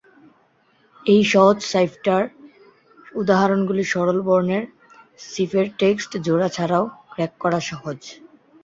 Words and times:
এই 1.05 1.21
সহজ 1.33 1.57
সাইফার 1.71 2.23
এবং 2.23 2.35
উদাহরণগুলি 3.21 3.83
সরল 3.93 4.19
বর্ণের-সিফেরটেক্সট 4.27 6.11
জোড়া 6.25 6.49
ছাড়াও 6.49 6.83
ক্র্যাক 7.11 7.33
করা 7.39 7.59
সহজ। 7.69 7.99